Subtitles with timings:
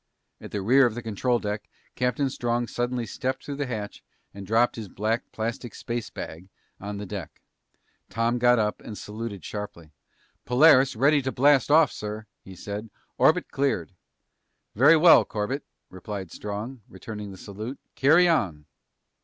[0.39, 4.47] At the rear of the control deck, Captain Strong suddenly stepped through the hatch and
[4.47, 7.39] dropped his black plastic space bag on the deck.
[8.09, 9.91] Tom got up and saluted sharply.
[10.43, 12.89] "Polaris ready to blast off, sir," he said.
[13.19, 13.91] "Orbit cleared."
[14.73, 17.77] "Very well, Corbett," replied Strong, returning the salute.
[17.93, 18.65] "Carry on!"